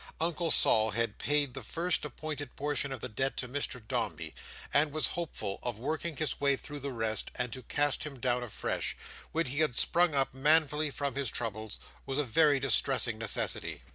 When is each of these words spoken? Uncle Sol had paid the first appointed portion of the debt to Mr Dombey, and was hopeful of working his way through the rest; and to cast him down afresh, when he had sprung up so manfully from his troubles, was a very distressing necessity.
Uncle 0.19 0.49
Sol 0.49 0.89
had 0.89 1.19
paid 1.19 1.53
the 1.53 1.61
first 1.61 2.03
appointed 2.03 2.55
portion 2.55 2.91
of 2.91 3.01
the 3.01 3.07
debt 3.07 3.37
to 3.37 3.47
Mr 3.47 3.87
Dombey, 3.87 4.33
and 4.73 4.91
was 4.91 5.05
hopeful 5.05 5.59
of 5.61 5.77
working 5.77 6.17
his 6.17 6.41
way 6.41 6.55
through 6.55 6.79
the 6.79 6.91
rest; 6.91 7.29
and 7.35 7.53
to 7.53 7.61
cast 7.61 8.01
him 8.03 8.19
down 8.19 8.41
afresh, 8.41 8.97
when 9.31 9.45
he 9.45 9.59
had 9.59 9.77
sprung 9.77 10.15
up 10.15 10.29
so 10.33 10.39
manfully 10.39 10.89
from 10.89 11.13
his 11.13 11.29
troubles, 11.29 11.77
was 12.07 12.17
a 12.17 12.23
very 12.23 12.59
distressing 12.59 13.19
necessity. 13.19 13.83